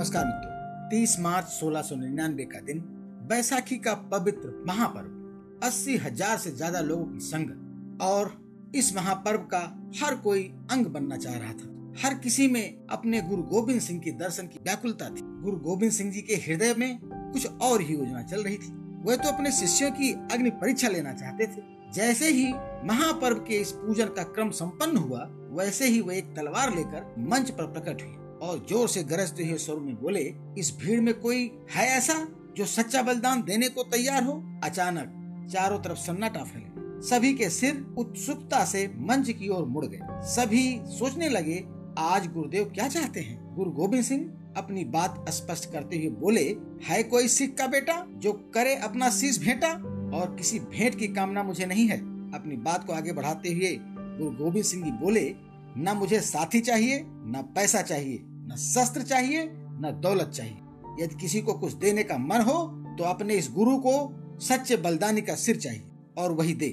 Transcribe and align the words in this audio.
नमस्कार 0.00 0.24
मित्रों 0.24 0.88
30 0.90 1.18
मार्च 1.20 1.46
1699 1.46 2.44
का 2.44 2.60
दिन, 2.60 2.78
बैसाखी 3.28 3.76
का 3.76 3.92
पवित्र 3.94 4.52
महापर्व, 4.66 5.66
अस्सी 5.66 5.96
हज़ार 5.96 6.38
से 6.38 6.50
ज़्यादा 6.50 6.80
लोगों 6.80 7.04
की 7.04 7.20
संग 7.20 7.50
और 8.02 8.32
इस 8.74 8.96
महापर्व 8.96 9.38
का 9.38 9.60
हर 10.00 10.14
कोई 10.14 10.42
अंग 10.70 10.86
बनना 10.86 11.16
चाह 11.16 11.36
रहा 11.36 11.52
था। 11.52 11.98
हर 12.02 12.14
किसी 12.14 12.48
में 12.48 12.86
अपने 12.90 13.20
गुरु 13.22 13.42
गोविंद 13.42 13.80
सिंह 13.80 14.00
के 14.00 14.10
दर्शन 14.10 14.46
की 14.46 14.58
व्याकुलता 14.58 15.08
थी। 15.08 15.22
गुरु 15.42 15.56
गोविंद 15.56 15.92
सिंह 15.92 16.12
जी 16.12 16.20
के 16.20 16.34
हृदय 16.34 16.74
में 16.78 16.98
कुछ 17.02 17.46
और 17.46 17.80
ही 17.80 17.94
योजना 17.94 18.22
चल 18.22 18.42
रही 18.42 18.56
थी। 18.56 18.72
वह 19.04 19.16
तो 19.16 19.28
अपने 19.28 19.52
शिष्यों 19.52 19.90
की 19.90 20.12
अग्नि 20.32 20.50
परीक्षा 20.50 20.88
लेना 20.88 21.12
चाहते 21.12 21.46
थे। 21.46 21.62
जैसे 21.92 22.30
ही 22.30 22.52
महापर्व 22.84 23.44
के 23.48 23.60
इस 23.60 23.72
पूजन 23.72 24.06
का 24.06 24.22
क्रम 24.22 24.50
संपन्न 24.50 24.96
हुआ, 24.96 25.28
वैसे 25.52 25.88
ही 25.88 26.00
वह 26.00 26.16
एक 26.16 26.34
तलवार 26.36 26.74
लेकर 26.74 27.14
मंच 27.30 27.50
पर 27.50 27.72
प्रकट 27.72 28.02
हुई। 28.02 28.29
और 28.42 28.66
ज़ोर 28.68 28.88
से 28.88 29.02
गरजते 29.02 29.44
हुए 29.44 29.58
स्वर 29.58 29.76
में 29.76 29.94
बोले, 29.94 30.34
इस 30.58 30.78
भीड़ 30.80 31.00
में 31.00 31.14
कोई 31.14 31.50
है 31.70 31.86
ऐसा 31.86 32.28
जो 32.56 32.64
सच्चा 32.64 33.02
बलिदान 33.02 33.42
देने 33.42 33.68
को 33.68 33.82
तैयार 33.82 34.24
हो? 34.24 34.60
अचानक 34.64 35.16
चारों 35.52 35.78
तरफ़ 35.78 35.98
सन्नाटा 35.98 36.44
फैले। 36.44 36.68
सभी 37.08 37.34
के 37.34 37.50
सिर 37.50 37.94
उत्सुकता 37.98 38.64
से 38.64 38.94
मंच 38.96 39.30
की 39.30 39.48
ओर 39.48 39.64
मुड़ 39.64 39.86
गए। 39.86 40.00
सभी 40.10 40.80
सोचने 40.86 41.28
लगे, 41.28 41.64
आज 41.98 42.26
गुरुदेव 42.32 42.64
क्या 42.64 42.88
चाहते 42.88 43.20
हैं? 43.20 43.56
गुरु 43.56 43.70
गोविंद 43.70 44.04
सिंह 44.04 44.32
अपनी 44.56 44.84
बात 44.84 45.24
स्पष्ट 45.28 45.72
करते 45.72 45.96
हुए 45.96 46.08
बोले, 46.08 46.56
है 46.84 47.02
कोई 47.02 47.28
सिख 47.28 47.54
का 47.54 47.66
बेटा 47.66 48.06
जो 48.10 48.32
करे 48.32 48.74
अपना 48.74 49.10
शीश 49.10 49.40
भेंटा? 49.40 49.72
और 50.16 50.34
किसी 50.38 50.58
भेंट 50.58 50.98
की 50.98 51.08
कामना 51.08 51.42
मुझे 51.42 51.66
नहीं 51.66 51.88
है। 51.88 51.98
अपनी 52.32 52.56
बात 52.56 52.86
को 52.86 52.92
आगे 52.92 53.12
बढ़ाते 53.12 53.52
हुए 53.52 53.78
गुरु 53.82 54.30
गोविंद 54.30 54.64
सिंह 54.64 54.84
जी 54.84 54.90
बोले, 54.90 55.34
न 55.76 55.94
मुझे 55.96 56.20
साथी 56.20 56.60
चाहिए, 56.60 57.00
न 57.06 57.52
पैसा 57.54 57.82
चाहिए। 57.82 58.16
न 58.50 58.56
शस्त्र 58.56 59.02
चाहिए, 59.02 59.44
न 59.44 59.98
दौलत 60.02 60.28
चाहिए। 60.28 61.02
यदि 61.02 61.14
किसी 61.14 61.40
को 61.40 61.52
कुछ 61.54 61.72
देने 61.74 62.02
का 62.02 62.18
मन 62.18 62.40
हो 62.40 62.58
तो 62.98 63.04
अपने 63.04 63.34
इस 63.34 63.50
गुरु 63.50 63.76
को 63.78 63.92
सच्चे 64.40 64.76
बलिदानी 64.76 65.20
का 65.20 65.34
सिर 65.34 65.56
चाहिए 65.56 65.88
और 66.18 66.32
वही 66.32 66.54
दे। 66.54 66.68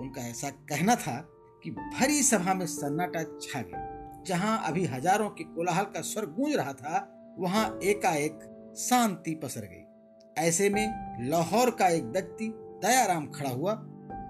उनका 0.00 0.22
ऐसा 0.22 0.50
कहना 0.68 0.94
था 0.96 1.16
कि 1.64 1.70
भरी 1.70 2.22
सभा 2.22 2.54
में 2.54 2.66
सन्नाटा 2.66 3.22
छा 3.22 3.60
गया। 3.60 4.22
जहाँ 4.26 4.60
अभी 4.66 4.84
हज़ारों 4.84 5.28
के 5.30 5.44
कोलाहल 5.44 5.84
का 5.84 6.00
स्वर 6.00 6.26
गूंज 6.26 6.54
रहा 6.54 6.72
था, 6.72 7.34
वहाँ 7.38 7.78
एकाएक 7.84 8.74
शांति 8.78 9.34
पसर 9.34 9.68
गई। 9.72 10.44
ऐसे 10.44 10.68
में 10.70 11.28
लाहौर 11.30 11.70
का 11.70 11.88
एक 11.88 12.04
व्यक्ति 12.04 12.52
दयाराम 12.82 13.26
खड़ा 13.26 13.50
हुआ। 13.50 13.74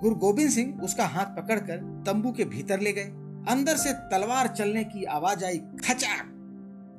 गुरु 0.03 0.15
गोविंद 0.15 0.51
सिंह 0.51 0.81
उसका 0.83 1.07
हाथ 1.07 1.37
पकड़कर 1.37 1.77
तंबू 2.07 2.33
के 2.33 2.45
भीतर 2.45 2.81
ले 2.81 2.93
गए। 2.93 3.11
अंदर 3.49 3.77
से 3.77 3.93
तलवार 4.11 4.49
चलने 4.49 4.85
की 4.85 5.05
आवाज़ 5.05 5.45
आई, 5.45 5.59
खचाक! 5.85 6.33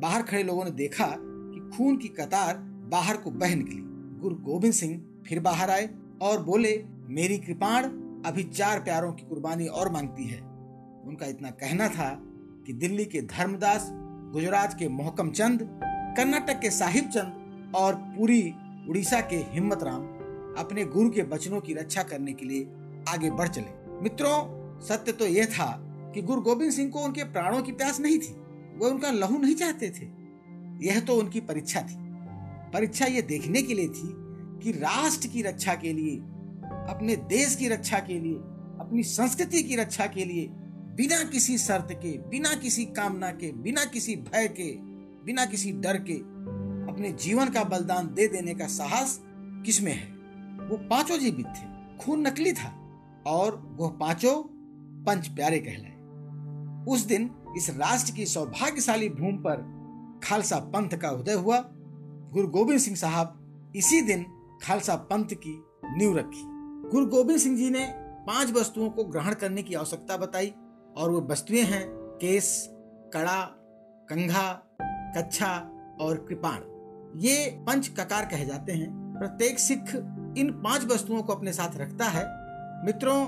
बाहर 0.01 0.21
खड़े 0.21 0.43
लोगों 0.43 0.63
ने 0.65 0.71
देखा 0.71 1.15
कि 1.17 1.77
खून 1.77 1.97
की 1.97 2.07
कतार 2.07 2.57
बाहर 2.91 3.17
को 3.17 3.31
बह 3.31 3.55
निकली। 3.55 3.81
गुरु 4.21 4.35
गोविंद 4.35 4.73
सिंह 4.73 5.01
फिर 5.27 5.39
बाहर 5.39 5.69
आए 5.69 5.89
और 6.21 6.43
बोले, 6.43 6.83
मेरी 7.09 7.37
कृपाण 7.37 7.83
अभी 8.25 8.43
चार 8.43 8.79
प्यारों 8.79 9.11
की 9.13 9.23
कुर्बानी 9.23 9.67
और 9.67 9.91
मांगती 9.91 10.25
है। 10.25 10.39
उनका 11.05 11.25
इतना 11.25 11.49
कहना 11.49 11.87
था 11.87 12.09
कि 12.65 12.73
दिल्ली 12.73 13.05
के 13.05 13.21
धर्मदास, 13.21 13.89
गुजरात 14.33 14.73
के 14.79 14.89
मोहकम 14.89 15.29
चंद, 15.29 15.59
कर्नाटक 16.17 16.59
के 16.59 16.69
साहिब 16.69 17.09
चंद 17.09 17.73
और 17.75 17.95
पूरी 17.95 18.53
उड़ीसा 18.89 19.21
के 19.21 19.35
हिम्मत 19.35 19.83
राम 19.83 20.01
अपने 20.57 20.83
गुरु 20.85 21.09
के 21.09 21.21
वचनों 21.21 21.61
की 21.61 21.73
रक्षा 21.73 22.03
करने 22.03 22.33
के 22.33 22.45
लिए 22.45 22.67
आगे 23.09 23.31
बढ़ 23.31 23.47
चले। 23.47 24.01
मित्रों, 24.01 24.37
सत्य 24.79 25.11
तो 25.11 25.25
यह 25.25 25.45
था 25.45 25.83
कि 26.13 26.21
गुरु 26.21 26.41
गोविंद 26.41 26.71
सिंह 26.71 26.91
को 26.91 26.99
उनके 26.99 27.23
प्राणों 27.23 27.61
की 27.63 27.71
प्यास 27.71 27.99
नहीं 27.99 28.19
थी। 28.19 28.35
वो 28.77 28.89
उनका 28.89 29.11
लहू 29.11 29.37
नहीं 29.37 29.55
चाहते 29.55 29.89
थे। 29.89 30.05
यह 30.87 30.99
तो 30.99 31.15
उनकी 31.15 31.41
परीक्षा 31.41 31.81
थी। 31.81 31.95
परीक्षा 32.73 33.05
ये 33.05 33.21
देखने 33.21 33.61
के 33.61 33.73
लिए 33.73 33.87
थी 33.87 34.13
कि 34.59 34.71
राष्ट्र 34.71 35.27
की 35.27 35.41
रक्षा 35.41 35.75
के 35.75 35.93
लिए, 35.93 36.17
अपने 36.89 37.15
देश 37.15 37.55
की 37.55 37.67
रक्षा 37.67 37.99
के 37.99 38.19
लिए, 38.19 38.35
अपनी 38.79 39.03
संस्कृति 39.03 39.63
की 39.63 39.75
रक्षा 39.75 40.05
के 40.05 40.25
लिए, 40.25 40.47
बिना 40.95 41.23
किसी 41.23 41.57
शर्त 41.57 41.87
के, 41.91 42.17
बिना 42.17 42.53
किसी 42.53 42.85
कामना 42.85 43.31
के, 43.31 43.51
बिना 43.51 43.85
किसी 43.85 44.15
भय 44.15 44.47
के, 44.47 44.75
बिना 45.25 45.45
किसी 45.45 45.71
डर 45.71 45.97
के, 45.97 46.13
अपने 46.91 47.11
जीवन 47.11 47.49
का 47.49 47.63
बलिदान 47.63 48.13
दे 48.13 48.27
देने 48.27 48.53
का 48.53 48.67
साहस 48.67 49.19
किसमें 49.65 49.93
है? 49.93 50.17
वो 50.67 50.77
पाँचों 50.77 51.17
जीवित 51.17 51.45
थे, 51.45 51.97
खून 51.97 52.27
नकली 52.27 52.53
था 52.53 52.99
और 53.27 53.75
वो 53.77 53.89
पाँचों 53.89 54.43
पंच 55.03 55.27
प्यारे 55.27 55.59
कहलाए। 55.59 55.96
उस 56.87 57.05
दिन 57.05 57.29
इस 57.57 57.69
राष्ट्र 57.69 58.11
की 58.11 58.25
सौभाग्यशाली 58.25 59.09
भूमि 59.09 59.37
पर 59.37 59.77
खालसा 60.23 60.59
पंथ 60.59 60.89
का 60.89 61.09
उदय 61.09 61.33
हुआ। 61.33 61.59
गुरु 62.33 62.47
गोविंद 62.47 62.79
सिंह 62.79 62.95
साहब 62.95 63.43
इसी 63.75 64.01
दिन 64.01 64.25
खालसा 64.63 64.95
पंथ 64.95 65.25
की 65.25 65.63
नींव 65.85 66.17
रखी। 66.17 66.43
गुरु 66.89 67.05
गोविंद 67.05 67.39
सिंह 67.39 67.57
जी 67.57 67.69
ने 67.69 67.93
पाँच 67.97 68.51
वस्तुओं 68.51 68.89
को 68.89 69.03
ग्रहण 69.03 69.33
करने 69.33 69.63
की 69.63 69.73
आवश्यकता 69.73 70.17
बताई 70.17 70.53
और 70.97 71.11
वो 71.11 71.21
वस्तुएँ 71.21 71.61
हैं 71.61 71.87
केस, 71.89 72.69
कड़ा, 73.13 73.43
कंघा, 74.09 74.63
कच्छा 75.17 75.71
और 76.01 76.25
कृपाण। 76.29 76.59
ये 77.19 77.49
पंच 77.49 77.87
ककार 77.87 78.25
कहे 78.25 78.45
जाते 78.45 78.71
हैं। 78.71 79.15
प्रत्येक 79.19 79.59
सिख 79.59 79.95
इन 80.37 80.61
पाँच 80.65 80.85
वस्तुओं 80.85 81.21
को 81.21 81.33
अपने 81.33 81.53
साथ 81.53 81.77
रखता 81.77 82.05
है। 82.05 82.25
मित्रों, 82.85 83.27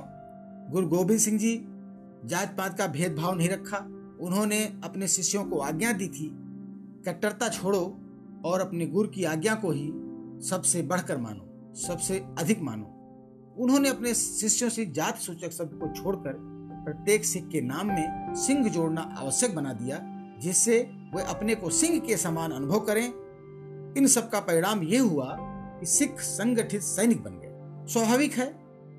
गुरु 0.72 0.88
गोविंद 0.88 1.20
सिंह 1.20 1.38
जी 1.38 1.66
जात 2.25 2.56
पात 2.57 2.78
का 2.78 2.88
भेदभाव 2.88 3.35
नहीं 3.35 3.50
रखा। 3.50 3.78
उन्होंने 4.22 4.80
अपने 4.84 5.07
शिष्यों 5.07 5.44
को 5.44 5.59
आज्ञा 5.59 5.91
दी 5.91 6.07
थी, 6.07 6.30
कट्टरता 7.06 7.50
छोड़ो 7.50 8.00
और 8.46 8.62
अपने 8.62 8.85
गुरु 8.85 9.07
की 9.07 9.24
आज्ञा 9.24 9.56
को 9.56 9.72
ही 9.72 9.91
सबसे 10.47 10.81
बढ़कर 10.81 11.18
मानो, 11.18 11.74
सबसे 11.75 12.25
अधिक 12.40 12.62
मानो। 12.62 12.96
उन्होंने 13.58 13.90
अपने 13.90 14.13
शिष्यों 14.13 14.69
से 14.69 14.85
जात 14.85 15.18
सूचक 15.18 15.52
शब्द 15.52 15.74
को 15.74 16.03
छोड़कर 16.03 16.34
प्रत्येक 16.85 17.25
सिख 17.25 17.47
के 17.47 17.62
नाम 17.62 17.88
में 17.88 18.35
सिंह 18.35 18.69
जोड़ना 18.69 19.02
आवश्यक 19.02 19.56
बना 19.56 19.74
दिया, 19.74 20.00
जिससे 20.40 20.79
वे 21.16 21.22
अपने 21.22 21.56
को 21.56 21.69
सिंह 21.69 22.00
के 22.00 22.18
समान 22.18 22.52
अनुभव 22.52 22.79
करें। 22.79 23.13
इन 23.97 24.08
सब 24.08 24.29
का 24.29 24.40
परिणाम 24.40 24.84
यह 24.84 25.02
हुआ 25.02 25.38
कि 25.79 25.85
सिख 25.85 26.19
संगठित 26.19 26.81
सैनिक 26.81 27.24
बन 27.24 27.31
गए। 27.31 27.94
स्वाभाविक 27.94 28.34
है 28.34 28.46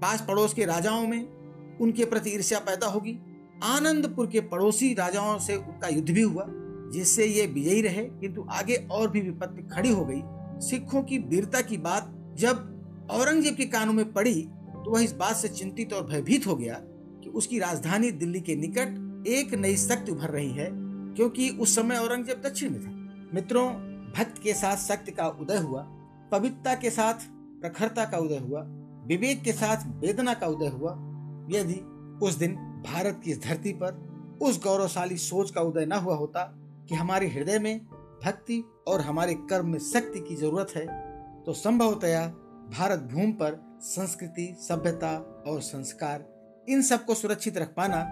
पास 0.00 0.25
पड़ोस 0.28 0.54
के 0.54 0.64
राजाओं 0.64 1.06
में 1.06 1.39
उनके 1.80 2.04
प्रति 2.04 2.30
ईर्ष्या 2.30 2.58
पैदा 2.60 2.86
होगी। 2.86 3.18
आनंदपुर 3.64 4.26
के 4.26 4.41
पड़ोसी 4.42 4.92
राजाओं 4.94 5.38
से 5.38 5.56
उनका 5.56 5.88
युद्ध 5.88 6.10
भी 6.10 6.22
हुआ, 6.22 6.44
जिससे 6.92 7.26
ये 7.26 7.46
विजयी 7.46 7.80
रहे, 7.82 8.04
किंतु 8.04 8.46
आगे 8.50 8.76
और 8.91 9.10
भी 9.10 9.20
विपत्ति 9.20 9.62
खड़ी 9.68 9.91
हो 9.91 10.04
गई। 10.04 10.22
सिखों 10.60 11.02
की 11.02 11.18
वीरता 11.20 11.60
की 11.62 11.76
बात 11.78 12.12
जब 12.38 13.08
औरंगज़ेब 13.10 13.54
के 13.56 13.64
कानों 13.66 13.92
में 13.92 14.12
पड़ी 14.12 14.41
तो 14.74 14.91
वह 14.91 15.02
इस 15.02 15.12
बात 15.14 15.36
से 15.36 15.48
चिंतित 15.50 15.92
और 15.92 16.06
भयभीत 16.06 16.46
हो 16.46 16.54
गया 16.56 16.74
कि 17.22 17.30
उसकी 17.30 17.58
राजधानी 17.58 18.10
दिल्ली 18.12 18.41
के 18.41 18.54
निकट 18.56 19.26
एक 19.28 19.54
नई 19.54 19.76
शक्ति 19.76 20.12
उभर 20.12 20.30
रही 20.30 20.50
है, 20.50 20.68
क्योंकि 21.16 21.48
उस 21.50 21.74
समय 21.76 21.97
औरंगज़ेब 21.97 22.41
दक्षिण 22.44 22.70
में 22.70 22.80
था। 22.80 22.91
मित्रों, 23.34 23.68
भक्त 24.10 24.42
के 24.42 24.54
साथ 24.54 24.76
शक्ति 24.78 25.12
का 25.12 25.26
उदय 25.41 25.58
हुआ, 25.58 25.82
पवित्रता 26.32 26.74
के 26.74 26.91
साथ 26.91 27.26
प्रखरता 27.60 28.04
का 28.04 28.18
उदय 28.18 28.38
हुआ, 28.38 28.62
विवेक 29.06 29.42
के 29.42 29.52
साथ 29.52 29.86
वेदना 30.00 30.34
का 30.34 30.47
उदय 30.47 30.68
हुआ 30.68 30.94
यदि 31.50 31.80
उस 32.26 32.34
दिन 32.34 32.54
भारत 32.86 33.20
की 33.24 33.34
धरती 33.34 33.72
पर 33.72 34.38
उस 34.42 34.62
गौरवशाली 34.64 35.16
सोच 35.16 35.50
का 35.50 35.60
उदय 35.60 35.86
न 35.86 35.92
हुआ 35.92 36.14
होता 36.16 36.44
कि 36.88 36.94
हमारे 36.94 37.28
हृदय 37.28 37.58
में 37.58 37.80
भक्ति 38.24 38.62
और 38.88 39.00
हमारे 39.00 39.34
कर्म 39.50 39.68
में 39.68 39.78
शक्ति 39.78 40.20
की 40.20 40.36
ज़रूरत 40.36 40.72
है 40.76 40.86
तो 41.44 41.52
संभवतया 41.52 42.26
भारत 42.70 43.00
भूमि 43.12 43.32
पर 43.32 43.58
संस्कृति, 43.82 44.56
सभ्यता 44.60 45.16
और 45.46 45.60
संस्कार 45.60 46.24
इन 46.68 46.82
सबको 46.82 47.14
सुरक्षित 47.14 47.58
रख 47.58 47.74
पाना 47.74 48.04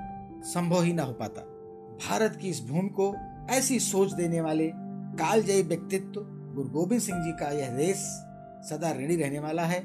संभव 0.44 0.82
ही 0.82 0.92
न 0.92 1.00
हो 1.00 1.12
पाता। 1.12 1.42
भारत 2.08 2.38
की 2.40 2.48
इस 2.48 2.60
भूमि 2.62 2.88
को 2.88 3.14
ऐसी 3.50 3.78
सोच 3.80 4.12
देने 4.12 4.40
वाले 4.40 4.70
कालजयी 4.74 5.62
व्यक्तित्व 5.62 6.20
गुरु 6.54 6.68
गोविंद 6.68 7.02
सिंह 7.02 7.24
जी 7.24 7.32
का 7.32 7.50
यह 7.50 7.76
देश 7.76 7.96
सदा 8.70 8.92
ऋणी 8.92 9.16
रहने 9.16 9.38
वाला 9.38 9.62
है। 9.62 9.80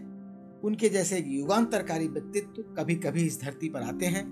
उनके 0.63 0.89
जैसे 0.89 1.24
युगांतरकारी 1.27 2.07
व्यक्तित्व 2.07 2.62
कभी 2.77 2.95
कभी 2.95 3.25
इस 3.25 3.42
धरती 3.42 3.69
पर 3.69 3.81
आते 3.81 4.06
हैं। 4.06 4.25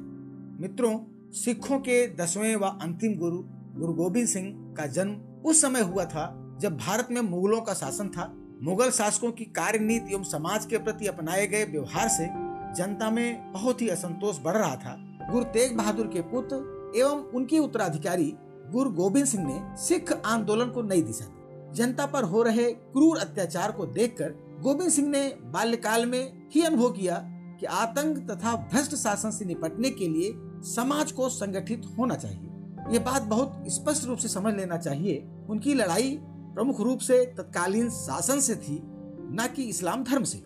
मित्रों, 0.61 0.99
सिखों 1.31 1.79
के 1.79 2.07
दसवें 2.15 2.55
व 2.55 2.65
अंतिम 2.81 3.17
गुरु 3.17 3.37
गुरु 3.79 3.93
गोविंद 3.93 4.27
सिंह 4.27 4.75
का 4.77 4.85
जन्म 4.87 5.41
उस 5.45 5.61
समय 5.61 5.81
हुआ 5.81 6.05
था 6.05 6.57
जब 6.61 6.77
भारत 6.77 7.07
में 7.11 7.21
मुगलों 7.21 7.61
का 7.61 7.73
शासन 7.73 8.09
था। 8.09 8.31
मुगल 8.63 8.91
शासकों 8.91 9.31
की 9.31 9.45
कार्य 9.45 9.79
नीति 9.79 10.13
एवं 10.13 10.23
समाज 10.23 10.65
के 10.65 10.77
प्रति 10.77 11.07
अपनाए 11.07 11.47
गए 11.47 11.63
व्यवहार 11.65 12.09
से 12.09 12.27
जनता 12.75 13.09
में 13.09 13.51
बहुत 13.51 13.81
ही 13.81 13.87
असंतोष 13.89 14.39
बढ़ 14.41 14.57
रहा 14.57 14.75
था। 14.75 14.95
गुरु 15.31 15.43
तेग 15.43 15.77
बहादुर 15.77 16.07
के 16.07 16.21
पुत्र 16.21 16.55
एवं 16.97 17.23
उनके 17.31 17.59
उत्तराधिकारी 17.59 18.33
गुरु 18.71 18.89
गोविंद 18.89 19.25
सिंह 19.25 19.43
ने 19.47 19.77
सिख 19.77 20.11
आंदोलन 20.25 20.69
को 20.69 20.81
नई 20.81 21.01
दिशा 21.01 21.25
दी। 21.25 21.75
जनता 21.75 22.05
पर 22.05 22.23
हो 22.23 22.43
रहे 22.43 22.71
क्रूर 22.71 23.17
अत्याचार 23.17 23.71
को 23.71 23.85
देखकर 23.85 24.29
गोविंद 24.61 24.91
सिंह 24.91 25.07
ने 25.09 25.21
बाल्यकाल 25.43 26.05
में 26.05 26.49
ही 26.51 26.61
अनुभव 26.61 26.89
किया 26.91 27.15
कि 27.59 27.65
आतंक 27.65 28.17
तथा 28.31 28.55
भ्रष्ट 28.71 28.95
शासन 28.95 29.31
से 29.31 29.45
निपटने 29.45 29.89
के 29.89 30.07
लिए 30.07 30.31
समाज 30.65 31.11
को 31.11 31.29
संगठित 31.29 31.85
होना 31.97 32.15
चाहिए। 32.15 32.91
ये 32.91 32.99
बात 32.99 33.21
बहुत 33.23 33.63
स्पष्ट 33.67 34.05
रूप 34.05 34.17
से 34.17 34.27
समझ 34.27 34.53
लेना 34.55 34.77
चाहिए। 34.77 35.17
उनकी 35.49 35.73
लड़ाई 35.73 36.17
प्रमुख 36.21 36.81
रूप 36.81 36.99
से 36.99 37.25
तत्कालीन 37.37 37.89
शासन 37.89 38.39
से 38.39 38.55
थी, 38.55 38.79
न 38.83 39.47
कि 39.55 39.63
इस्लाम 39.63 40.03
धर्म 40.03 40.23
से। 40.23 40.43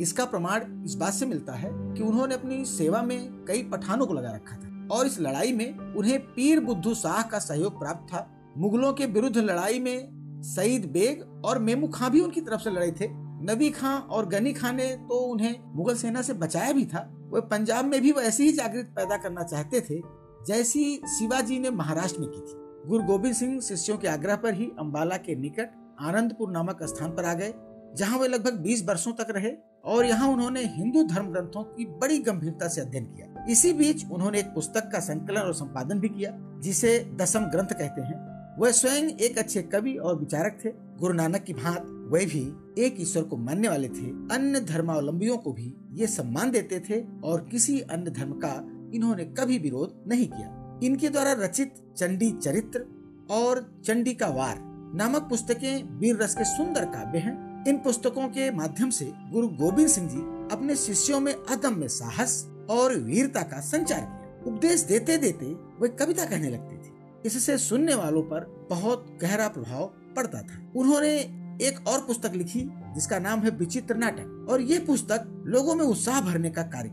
इसका 0.00 0.24
प्रमाण 0.24 0.84
इस 0.84 0.94
बात 0.94 1.12
से 1.12 1.26
मिलता 1.26 1.52
है 1.52 1.70
कि 1.72 2.02
उन्होंने 2.02 2.34
अपनी 2.34 2.64
सेवा 2.64 3.02
में 3.02 3.44
कई 3.44 3.62
पठानों 3.62 4.06
को 4.06 4.14
लगा 4.14 4.32
रखा 4.32 4.56
था 4.56 4.96
और 4.96 5.06
इस 5.06 5.20
लड़ाई 5.20 5.52
में 5.52 5.94
उन्हें 5.94 6.18
पीर 6.26 6.60
बुद्धू 6.60 6.94
शाह 6.94 7.22
का 7.22 7.38
सहयोग 7.40 7.78
प्राप्त 7.78 8.12
था। 8.14 8.26
मुगलों 8.56 8.92
के 8.92 9.06
विरुद्ध 9.06 9.36
लड़ाई 9.36 9.78
में 9.80 10.42
सईद 10.46 10.90
बेग 10.92 11.44
और 11.44 11.58
मेमू 11.58 11.88
खां 11.88 12.10
भी 12.10 12.20
उनकी 12.20 12.40
तरफ़ 12.40 12.60
से 12.60 12.70
लड़े 12.70 12.90
थे। 12.92 13.25
नबी 13.42 13.70
खां 13.70 13.98
और 13.98 14.26
गनी 14.28 14.52
खां 14.52 14.72
ने 14.72 14.86
तो 15.08 15.18
उन्हें 15.22 15.54
मुगल 15.74 15.94
सेना 15.94 16.22
से 16.22 16.32
बचाया 16.32 16.72
भी 16.72 16.84
था। 16.84 17.00
वे 17.32 17.40
पंजाब 17.40 17.84
में 17.84 18.00
भी 18.00 18.12
वैसी 18.12 18.44
ही 18.44 18.52
जागृत 18.52 18.92
पैदा 18.96 19.16
करना 19.16 19.42
चाहते 19.42 19.80
थे, 19.80 20.00
जैसी 20.46 20.84
शिवाजी 21.18 21.58
ने 21.58 21.70
महाराष्ट्र 21.70 22.20
में 22.20 22.28
की 22.30 22.40
थी। 22.40 22.88
गुरु 22.88 23.02
गोविंद 23.02 23.34
सिंह 23.34 23.60
शिष्यों 23.60 23.96
के 23.98 24.08
आग्रह 24.08 24.36
पर 24.36 24.54
ही 24.54 24.70
अम्बाला 24.78 25.16
के 25.16 25.34
निकट 25.34 25.70
आनंदपुर 26.00 26.50
नामक 26.50 26.82
स्थान 26.82 27.10
पर 27.10 27.24
आ 27.24 27.34
गए, 27.34 27.54
जहाँ 27.96 28.18
वे 28.18 28.28
लगभग 28.28 28.58
20 28.60 28.84
वर्षों 28.88 29.12
तक 29.12 29.26
रहे 29.30 29.50
और 29.84 30.04
यहाँ 30.04 30.28
उन्होंने 30.28 30.62
हिंदू 30.66 31.02
धर्म 31.04 31.26
ग्रंथों 31.26 31.62
की 31.64 31.84
बड़ी 32.00 32.18
गंभीरता 32.18 32.68
से 32.68 32.80
अध्ययन 32.80 33.04
किया। 33.04 33.44
इसी 33.50 33.72
बीच 33.72 34.04
उन्होंने 34.12 34.38
एक 34.38 34.46
पुस्तक 34.46 34.90
का 34.92 35.00
संकलन 35.00 35.40
और 35.40 35.54
संपादन 35.54 36.00
भी 36.00 36.08
किया, 36.08 36.30
जिसे 36.60 36.98
दसम 37.16 37.46
ग्रंथ 37.46 37.78
कहते 37.78 38.02
हैं। 38.02 38.24
वह 38.58 38.70
स्वयं 38.70 39.08
एक 39.18 39.38
अच्छे 39.38 39.62
कवि 39.62 39.94
और 39.94 40.18
विचारक 40.18 40.58
थे। 40.64 40.70
गुरु 40.98 41.14
नानक 41.14 41.42
की 41.42 41.54
भांत 41.54 41.92
वे 42.06 42.26
भी 42.26 42.52
एक 42.82 42.96
ईश्वर 43.00 43.22
को 43.22 43.36
मानने 43.36 43.68
वाले 43.68 43.88
थे। 43.88 44.34
अन्य 44.34 44.60
धर्मावलंबियों 44.60 45.36
को 45.36 45.52
भी 45.52 45.74
ये 45.92 46.06
सम्मान 46.06 46.50
देते 46.50 46.80
थे 46.80 47.04
और 47.24 47.48
किसी 47.50 47.80
अन्य 47.80 48.10
धर्म 48.10 48.32
का 48.32 48.72
इन्होंने 48.94 49.24
कभी 49.24 49.58
विरोध 49.58 50.04
नहीं 50.06 50.28
किया। 50.28 50.80
इनके 50.82 51.08
द्वारा 51.08 51.32
रचित 51.32 51.74
चंडी 51.96 52.30
चरित्र 52.32 52.86
और 53.30 53.82
चंडी 53.84 54.14
का 54.14 54.26
वार 54.26 54.56
नामक 54.94 55.22
पुस्तकें 55.22 55.98
वीर 55.98 56.16
रस 56.16 56.34
के 56.34 56.44
सुंदर 56.44 56.84
काव्य 56.84 57.18
हैं। 57.18 57.64
इन 57.68 57.76
पुस्तकों 57.76 58.28
के 58.28 58.50
माध्यम 58.50 58.90
से 58.90 59.12
गुरु 59.32 59.48
गोविंद 59.48 59.88
सिंह 59.88 60.08
जी 60.08 60.18
अपने 60.54 60.76
शिष्यों 60.76 61.20
में 61.20 61.34
अदम्य 61.34 61.88
साहस 61.88 62.50
और 62.70 62.96
वीरता 62.96 63.42
का 63.42 63.60
संचार 63.60 64.00
किया। 64.00 64.44
उपदेश 64.46 64.80
देते 64.80 65.16
देते 65.16 65.46
वे 65.80 65.88
कविता 65.88 66.24
कहने 66.24 66.50
लगते 66.50 66.76
थे। 66.76 66.92
इससे 67.26 67.58
सुनने 67.58 67.94
वालों 67.94 68.22
पर 68.22 68.66
बहुत 68.70 69.18
गहरा 69.22 69.48
प्रभाव 69.48 69.84
पड़ता 70.16 70.42
था। 70.42 70.72
उन्होंने 70.76 71.45
एक 71.62 71.88
और 71.88 72.00
पुस्तक 72.00 72.32
लिखी, 72.34 72.60
जिसका 72.94 73.18
नाम 73.18 73.40
है 73.40 73.50
विचित्र 73.50 73.96
नाटक। 73.96 74.46
और 74.50 74.60
ये 74.60 74.78
पुस्तक 74.78 75.42
लोगों 75.46 75.74
में 75.74 75.84
उत्साह 75.84 76.20
भरने 76.20 76.50
का 76.50 76.62
कार्य 76.62 76.90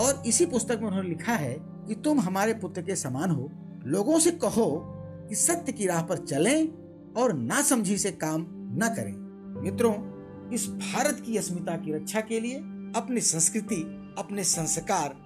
और 0.00 0.22
इसी 0.26 0.46
पुस्तक 0.46 0.78
में 0.80 0.88
उन्होंने 0.88 1.08
लिखा 1.08 1.32
है 1.32 1.56
कि 1.60 1.94
तुम 1.94 2.20
हमारे 2.20 2.54
पुत्र 2.54 2.82
के 2.82 2.96
समान 2.96 3.30
हो, 3.30 3.50
लोगों 3.86 4.18
से 4.18 4.30
कहो 4.30 4.82
कि 5.28 5.34
सत्य 5.34 5.72
की 5.72 5.86
राह 5.86 6.02
पर 6.02 6.18
चलें 6.18 6.68
और 7.16 7.32
ना 7.32 7.62
समझी 7.62 7.98
से 7.98 8.10
काम 8.10 8.46
न 8.50 8.94
करें। 8.96 9.12
मित्रों, 9.62 9.94
इस 10.50 10.68
भारत 10.68 11.22
की 11.26 11.36
अस्मिता 11.36 11.76
की 11.76 11.92
रक्षा 11.92 12.20
के 12.20 12.40
लिए, 12.40 12.54
अपनी 12.96 13.20
संस्कृति, 13.20 13.82
अपने 14.18 14.44
संस्कार 14.44 15.16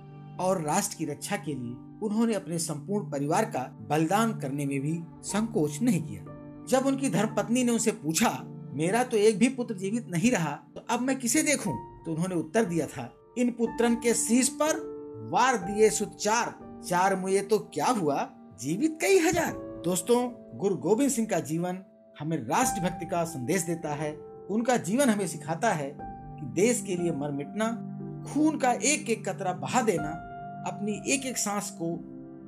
और 0.40 0.62
राष्ट्र 0.62 0.96
की 0.96 1.04
रक्षा 1.04 1.36
के 1.36 1.54
लिए 1.54 1.76
उन्होंने 2.02 2.34
अपने 2.34 2.58
संपूर्ण 2.58 3.10
परिवार 3.10 3.44
का 3.44 3.86
बलिदान 3.90 4.40
करने 4.40 4.66
में 4.66 4.80
भी 4.80 5.00
संकोच 5.22 5.82
नहीं 5.82 6.02
किया। 6.02 6.22
जब 6.68 6.86
उनकी 6.86 7.10
धर्म 7.10 7.34
पत्नी 7.34 7.64
ने 7.64 7.72
उनसे 7.72 7.90
पूछा 7.90 8.28
मेरा 8.74 9.02
तो 9.04 9.16
एक 9.16 9.38
भी 9.38 9.48
पुत्र 9.48 9.74
जीवित 9.74 10.06
नहीं 10.10 10.30
रहा 10.30 10.52
तो 10.74 10.84
अब 10.90 11.00
मैं 11.00 11.18
किसे 11.18 11.42
देखूँ? 11.42 11.74
तो 12.04 12.12
उन्होंने 12.12 12.34
उत्तर 12.34 12.64
दिया 12.64 12.86
था, 12.86 13.12
इन 13.38 13.50
पुत्रन 13.50 13.94
के 13.96 14.14
शीश 14.14 14.48
पर 14.52 14.82
वार 15.32 15.56
दिए 15.58 15.90
सुचार, 15.90 16.54
चार 16.88 17.16
मुए 17.16 17.40
तो 17.40 17.58
क्या 17.74 17.86
हुआ? 17.88 18.28
जीवित 18.60 18.98
कई 19.00 19.18
हज़ार। 19.18 19.52
दोस्तों, 19.84 20.18
गुरु 20.58 20.76
गोविंद 20.78 21.10
सिंह 21.10 21.26
का 21.28 21.38
जीवन 21.40 21.78
हमें 22.16 22.36
राष्ट्र 22.38 22.82
भक्ति 22.82 23.06
का 23.06 23.24
संदेश 23.24 23.62
देता 23.62 23.94
है। 23.94 24.12
उनका 24.50 24.76
जीवन 24.78 25.10
हमें 25.10 25.26
सिखाता 25.26 25.72
है 25.72 25.90
कि 25.90 26.46
देश 26.52 26.82
के 26.86 26.96
लिए 26.96 27.12
मर 27.12 27.30
मिटना, 27.32 27.70
खून 28.24 28.58
का 28.58 28.72
एक 28.72 29.10
एक 29.10 29.28
कतरा 29.28 29.52
बहा 29.54 29.82
देना, 29.82 30.08
अपनी 30.66 31.00
एक 31.14 31.26
एक 31.26 31.38
सांस 31.38 31.70
को 31.72 31.94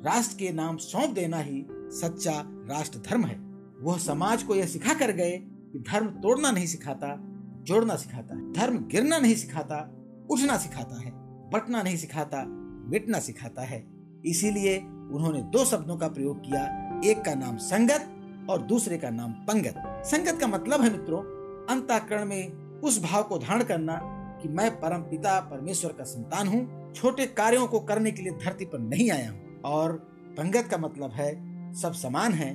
राष्ट्र 0.06 0.36
के 0.38 0.52
नाम 0.52 0.76
सौंप 0.76 1.14
देना 1.14 1.38
ही 1.38 1.66
सच्चा 1.70 2.42
राष्ट्र 2.70 2.98
धर्म 3.08 3.24
है। 3.24 3.38
वह 3.80 3.98
समाज 3.98 4.42
को 4.42 4.54
यह 4.54 4.66
सिखा 4.66 4.94
कर 4.94 5.12
गए 5.12 5.36
कि 5.76 5.82
धर्म 5.92 6.06
तोड़ना 6.06 6.50
नहीं 6.50 6.66
सिखाता, 6.66 7.16
जोड़ना 7.62 7.96
सिखाता 7.96 8.34
है। 8.34 8.52
धर्म 8.52 8.78
गिरना 8.78 9.18
नहीं 9.18 9.34
सिखाता, 9.34 9.92
उठना 10.30 10.56
सिखाता 10.56 11.00
है, 11.00 11.10
बटना 11.50 11.82
नहीं 11.82 11.96
सिखाता, 11.96 12.44
मिटना 12.90 13.18
सिखाता 13.18 13.62
है। 13.62 13.86
इसीलिए 14.26 14.78
उन्होंने 14.78 15.42
दो 15.42 15.64
शब्दों 15.64 15.96
का 15.96 16.08
प्रयोग 16.08 16.40
किया, 16.40 16.62
एक 17.04 17.24
का 17.24 17.34
नाम 17.34 17.56
संगत 17.56 18.08
और 18.50 18.62
दूसरे 18.62 18.98
का 18.98 19.10
नाम 19.10 19.32
पंगत। 19.32 20.02
संगत 20.06 20.40
का 20.40 20.46
मतलब 20.46 20.80
है 20.80 20.90
मित्रों, 20.90 21.20
अंताकरण 21.66 22.24
में 22.24 22.52
उस 22.80 23.02
भाव 23.02 23.22
को 23.22 23.38
धारण 23.38 23.64
करना 23.64 24.00
कि 24.42 24.48
मैं 24.48 24.80
परम 24.80 25.00
पिता, 25.00 25.40
परमेश्वर 25.40 25.92
का 25.92 26.04
संतान 26.04 26.48
हूँ, 26.48 26.92
छोटे 26.92 27.26
कार्यों 27.26 27.66
को 27.66 27.80
करने 27.80 28.10
के 28.10 28.22
लिए 28.22 28.32
धरती 28.32 28.64
पर 28.64 28.78
नहीं 28.78 29.10
आया 29.10 29.30
हूँ। 29.30 29.62
और 29.64 29.92
पंगत 30.38 30.68
का 30.70 30.78
मतलब 30.78 31.10
है, 31.10 31.72
सब 31.74 31.92
समान 31.92 32.32
है, 32.32 32.52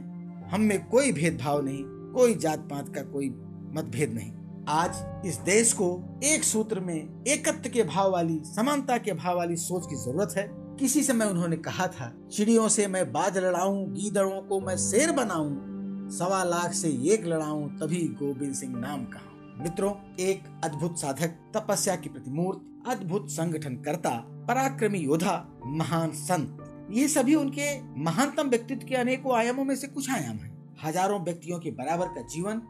हम 0.49 0.61
में 0.61 0.87
कोई 0.87 1.11
भेदभाव 1.11 1.61
नहीं 1.61 2.00
कोई 2.13 2.35
जात 2.35 2.59
पात 2.59 2.95
का 2.95 3.01
कोई 3.01 3.29
मतभेद 3.73 4.13
नहीं। 4.13 4.31
आज 4.67 5.25
इस 5.25 5.37
देश 5.37 5.73
को 5.73 6.19
एक 6.23 6.43
सूत्र 6.43 6.79
में 6.79 7.23
एकत्व 7.27 7.69
के 7.69 7.83
भाव 7.83 8.11
वाली, 8.11 8.41
समानता 8.45 8.97
के 8.97 9.13
भाव 9.13 9.37
वाली 9.37 9.55
सोच 9.55 9.85
की 9.85 9.95
ज़रूरत 9.95 10.33
है। 10.37 10.47
किसी 10.79 11.03
समय 11.03 11.25
उन्होंने 11.25 11.57
कहा 11.57 11.87
था, 11.87 12.13
चिड़ियों 12.31 12.67
से 12.69 12.87
मैं 12.87 13.11
बाज 13.11 13.37
लड़ाऊं, 13.37 13.93
गीदड़ों 13.93 14.41
को 14.41 14.59
मैं 14.59 14.77
शेर 14.77 15.11
बनाऊँ, 15.11 15.71
सवा 16.11 16.43
लाख 16.43 16.73
से 16.73 16.89
एक 17.13 17.25
लड़ाऊं, 17.25 17.67
तभी 17.69 18.07
गोविंद 18.07 18.53
सिंह 18.53 18.75
नाम 18.75 19.05
कहा। 19.05 19.63
मित्रों, 19.63 19.93
एक 20.19 20.43
अद्भुत 20.63 20.99
साधक, 20.99 21.27
तपस्या 21.27 21.95
की 21.95 22.09
प्रतिमूर्त, 22.09 22.89
अद्भुत 22.89 23.29
संगठन 23.29 23.75
करता, 23.75 24.09
पराक्रमी 24.47 24.99
योद्धा, 24.99 25.61
महान 25.65 26.11
संत। 26.11 26.57
ये 26.91 27.07
सभी 27.07 27.35
उनके 27.35 27.81
महानतम 28.03 28.49
व्यक्तित्व 28.49 28.87
के 28.87 28.95
अनेकों 28.95 29.35
आयामों 29.35 29.65
में 29.65 29.75
से 29.75 29.87
कुछ 29.87 30.11
आयाम 30.11 30.35
हैं। 30.35 30.50
हज़ारों 30.83 31.19
व्यक्तियों 31.19 31.59
के 31.59 31.71
बराबर 31.71 32.07
का 32.07 32.21
जीवन 32.27 32.61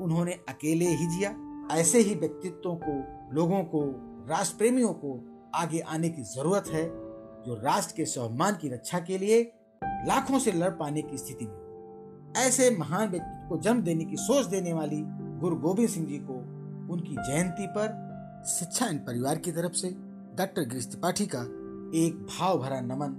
उन्होंने 0.00 0.32
अकेले 0.48 0.86
ही 0.86 1.06
जिया। 1.06 1.34
ऐसे 1.72 1.98
ही 1.98 2.14
व्यक्तित्वों 2.14 2.74
को, 2.76 3.34
लोगों 3.34 3.62
को 3.64 3.82
राष्ट्र 4.28 4.56
प्रेमियों 4.58 4.92
को 4.94 5.18
आगे 5.54 5.80
आने 5.80 6.08
की 6.08 6.22
ज़रूरत 6.24 6.68
है, 6.68 6.84
जो 7.46 7.60
राष्ट्र 7.64 7.94
के 7.96 8.04
स्वाभिमान 8.04 8.54
की 8.54 8.68
रक्षा 8.68 8.98
के 9.00 9.18
लिए 9.18 9.42
लाखों 9.82 10.38
से 10.38 10.52
लड़ 10.52 10.70
पाने 10.70 11.02
की 11.02 11.18
स्थिति 11.18 11.46
में 11.46 12.34
ऐसे 12.36 12.70
महान 12.70 13.08
व्यक्तित्व 13.08 13.48
को 13.48 13.58
जन्म 13.62 13.82
देने 13.82 14.04
की 14.04 14.16
सोच 14.16 14.46
देने 14.46 14.72
वाली 14.72 15.02
गुरु 15.40 15.56
गोविंद 15.56 15.88
सिंह 15.88 16.06
जी 16.06 16.18
को 16.18 16.34
उनकी 16.92 17.14
जयंती 17.14 17.66
पर 17.66 18.44
शिक्षा 18.48 18.86
इन 18.86 18.98
परिवार 18.98 19.38
की 19.38 19.52
तरफ़ 19.52 19.72
से, 19.72 19.88
डॉक्टर 20.38 20.68
गिरीश 20.68 20.86
त्रिपाठी 20.86 21.26
का 21.26 21.40
एक 21.98 22.26
भाव 22.28 22.58
भरा 22.58 22.80
नमन, 22.80 23.16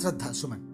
श्रद्धा 0.00 0.32
सुमन। 0.32 0.68